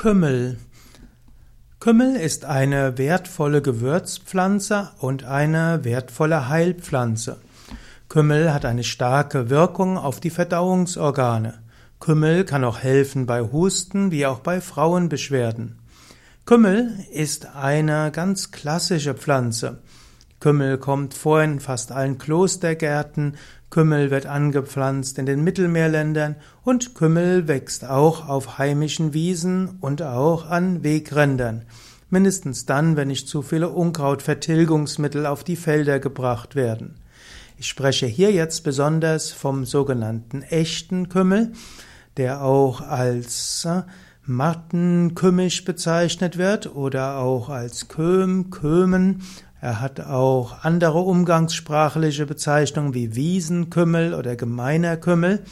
[0.00, 0.56] Kümmel.
[1.78, 7.36] Kümmel ist eine wertvolle Gewürzpflanze und eine wertvolle Heilpflanze.
[8.08, 11.58] Kümmel hat eine starke Wirkung auf die Verdauungsorgane.
[11.98, 15.78] Kümmel kann auch helfen bei Husten wie auch bei Frauenbeschwerden.
[16.46, 19.80] Kümmel ist eine ganz klassische Pflanze.
[20.40, 23.36] Kümmel kommt vor in fast allen Klostergärten,
[23.68, 30.46] Kümmel wird angepflanzt in den Mittelmeerländern und Kümmel wächst auch auf heimischen Wiesen und auch
[30.46, 31.66] an Wegrändern.
[32.08, 36.96] Mindestens dann, wenn nicht zu viele Unkrautvertilgungsmittel auf die Felder gebracht werden.
[37.56, 41.52] Ich spreche hier jetzt besonders vom sogenannten echten Kümmel,
[42.16, 43.68] der auch als
[44.24, 49.22] Mattenkümmisch bezeichnet wird oder auch als Köhm, Kömen
[49.60, 55.44] er hat auch andere umgangssprachliche Bezeichnungen wie Wiesenkümmel oder gemeiner Kümmel.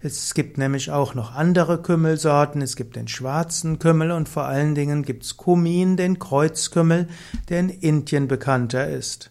[0.00, 2.60] Es gibt nämlich auch noch andere Kümmelsorten.
[2.60, 7.08] Es gibt den schwarzen Kümmel und vor allen Dingen gibt's Kumin, den Kreuzkümmel,
[7.48, 9.30] der in Indien bekannter ist.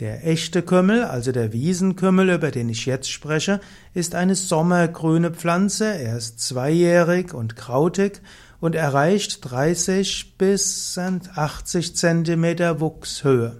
[0.00, 3.60] Der echte Kümmel, also der Wiesenkümmel, über den ich jetzt spreche,
[3.94, 5.86] ist eine sommergrüne Pflanze.
[5.86, 8.20] Er ist zweijährig und krautig
[8.60, 13.56] und erreicht 30 bis 80 Zentimeter Wuchshöhe.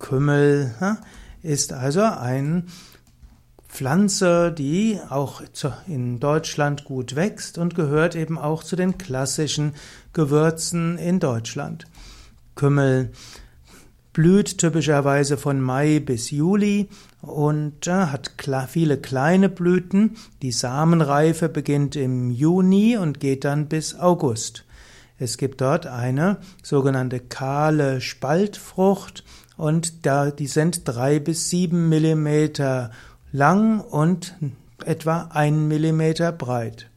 [0.00, 0.74] Kümmel
[1.42, 2.64] ist also eine
[3.68, 5.42] Pflanze, die auch
[5.86, 9.74] in Deutschland gut wächst und gehört eben auch zu den klassischen
[10.12, 11.86] Gewürzen in Deutschland.
[12.56, 13.12] Kümmel
[14.12, 16.88] blüht typischerweise von Mai bis Juli
[17.22, 18.32] und äh, hat
[18.68, 20.16] viele kleine Blüten.
[20.42, 24.64] Die Samenreife beginnt im Juni und geht dann bis August.
[25.18, 29.22] Es gibt dort eine sogenannte kahle Spaltfrucht
[29.56, 32.90] und da, die sind drei bis sieben Millimeter
[33.30, 34.34] lang und
[34.84, 36.88] etwa ein Millimeter breit.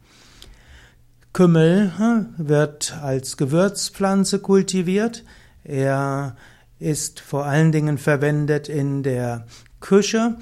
[1.33, 1.91] Kümmel
[2.37, 5.23] wird als Gewürzpflanze kultiviert.
[5.63, 6.37] Er
[6.83, 9.47] ist vor allen Dingen verwendet in der
[9.79, 10.35] Küche.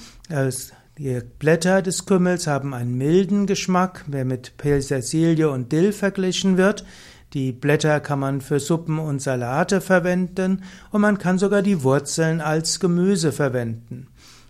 [0.98, 6.84] Die Blätter des Kümmels haben einen milden Geschmack, der mit Petersilie und Dill verglichen wird.
[7.34, 12.42] Die Blätter kann man für Suppen und Salate verwenden und man kann sogar die Wurzeln
[12.42, 14.08] als Gemüse verwenden.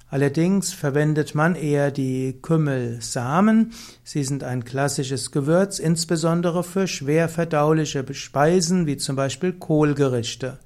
[0.09, 3.71] Allerdings verwendet man eher die Kümmelsamen.
[4.03, 10.59] Sie sind ein klassisches Gewürz, insbesondere für schwer verdauliche Speisen wie zum Beispiel Kohlgerichte.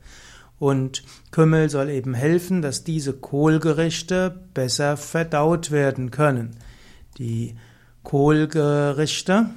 [0.57, 6.57] Und Kümmel soll eben helfen, dass diese Kohlgerichte besser verdaut werden können.
[7.17, 7.55] Die
[8.03, 9.47] Kohlgerichte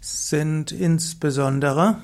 [0.00, 1.96] sind insbesondere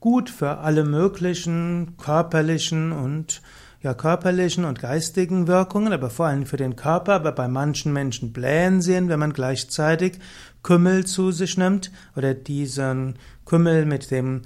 [0.00, 3.40] gut für alle möglichen körperlichen und
[3.80, 8.32] ja, körperlichen und geistigen Wirkungen, aber vor allem für den Körper, aber bei manchen Menschen
[8.32, 10.18] blähen sie, wenn man gleichzeitig
[10.62, 14.42] Kümmel zu sich nimmt oder diesen Kümmel mit dem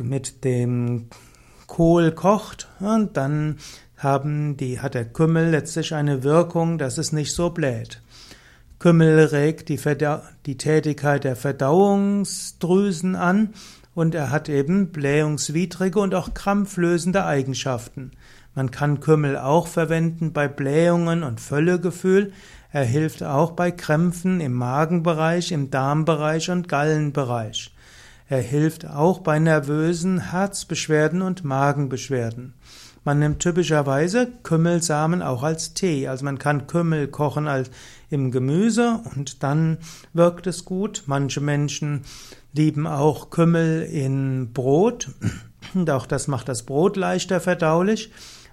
[0.00, 1.08] mit dem
[1.66, 3.58] Kohl kocht und dann
[3.96, 8.02] haben die, hat der Kümmel letztlich eine Wirkung, dass es nicht so bläht.
[8.78, 9.78] Kümmel regt die,
[10.44, 13.50] die Tätigkeit der Verdauungsdrüsen an
[13.94, 18.10] und er hat eben blähungswidrige und auch krampflösende Eigenschaften.
[18.54, 22.32] Man kann Kümmel auch verwenden bei Blähungen und Völlegefühl.
[22.70, 27.72] Er hilft auch bei Krämpfen im Magenbereich, im Darmbereich und Gallenbereich.
[28.32, 32.54] Er hilft auch bei nervösen Herzbeschwerden und Magenbeschwerden.
[33.04, 36.08] Man nimmt typischerweise Kümmelsamen auch als Tee.
[36.08, 37.70] Also man kann Kümmel kochen als
[38.08, 39.76] im Gemüse und dann
[40.14, 41.02] wirkt es gut.
[41.04, 42.04] Manche Menschen
[42.54, 45.10] lieben auch Kümmel in Brot.
[45.74, 48.12] Und auch das macht das Brot leichter verdaulich.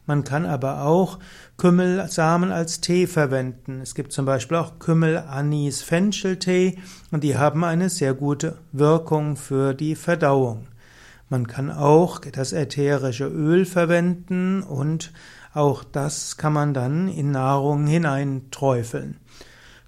[0.10, 1.20] Man kann aber auch
[1.58, 3.80] Kümmelsamen als Tee verwenden.
[3.80, 6.80] Es gibt zum Beispiel auch Kümmel-Anis-Fenchel-Tee
[7.12, 10.66] und die haben eine sehr gute Wirkung für die Verdauung.
[11.30, 15.14] Man kann auch das ätherische Öl verwenden und
[15.54, 19.18] auch das kann man dann in Nahrung hineinträufeln.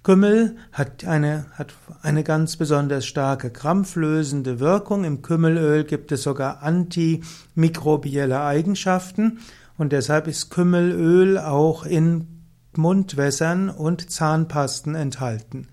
[0.04, 5.02] Kümmel hat eine, hat eine ganz besonders starke krampflösende Wirkung.
[5.02, 9.40] Im Kümmelöl gibt es sogar antimikrobielle Eigenschaften
[9.82, 12.44] und deshalb ist Kümmelöl auch in
[12.76, 15.66] Mundwässern und Zahnpasten enthalten.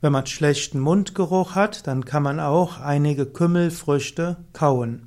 [0.00, 5.06] Wenn man schlechten Mundgeruch hat, dann kann man auch einige Kümmelfrüchte kauen.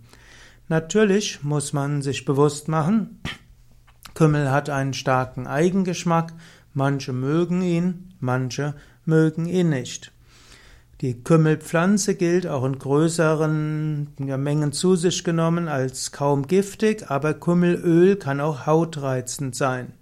[0.70, 3.20] Natürlich muss man sich bewusst machen,
[4.14, 6.34] Kümmel hat einen starken Eigengeschmack,
[6.74, 10.14] manche mögen ihn, manche mögen ihn nicht.
[11.02, 18.16] Die Kümmelpflanze gilt auch in größeren Mengen zu sich genommen als kaum giftig, aber Kümmelöl
[18.16, 19.94] kann auch hautreizend sein.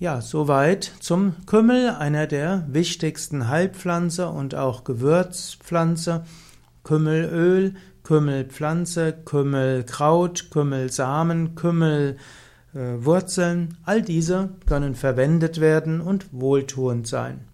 [0.00, 6.24] Ja, soweit zum Kümmel, einer der wichtigsten Heilpflanze und auch Gewürzpflanze.
[6.82, 11.54] Kümmelöl, Kümmelpflanze, Kümmelkraut, Kümmelsamen,
[12.74, 17.46] Kümmelwurzeln, all diese können verwendet werden und wohltuend sein.